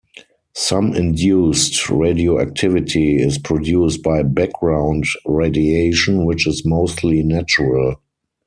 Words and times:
Some 0.55 0.95
induced 0.95 1.87
radioactivity 1.91 3.17
is 3.17 3.37
produced 3.37 4.01
by 4.01 4.23
background 4.23 5.03
radiation, 5.27 6.25
which 6.25 6.47
is 6.47 6.65
mostly 6.65 7.21
natural. 7.21 7.97